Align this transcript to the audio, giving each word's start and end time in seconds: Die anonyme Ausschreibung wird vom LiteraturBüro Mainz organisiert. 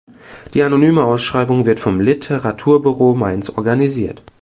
Die 0.55 0.63
anonyme 0.63 1.03
Ausschreibung 1.03 1.67
wird 1.67 1.79
vom 1.79 1.99
LiteraturBüro 1.99 3.13
Mainz 3.13 3.51
organisiert. 3.51 4.23